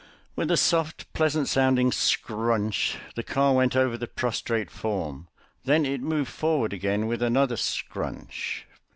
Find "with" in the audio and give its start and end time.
0.35-0.49, 7.05-7.21